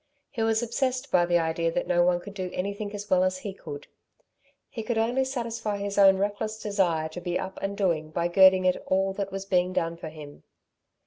[0.31, 3.37] He was obsessed by the idea that no one could do anything as well as
[3.37, 3.85] he could.
[4.67, 8.67] He could only satisfy his own reckless desire to be up and doing by girding
[8.67, 10.41] at all that was being done for him.